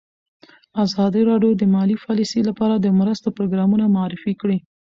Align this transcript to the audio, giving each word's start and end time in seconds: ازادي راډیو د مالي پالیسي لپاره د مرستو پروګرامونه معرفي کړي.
ازادي 0.83 1.21
راډیو 1.31 1.51
د 1.57 1.63
مالي 1.75 1.97
پالیسي 2.05 2.41
لپاره 2.49 2.75
د 2.77 2.87
مرستو 2.99 3.27
پروګرامونه 3.37 3.85
معرفي 3.95 4.33
کړي. 4.41 4.57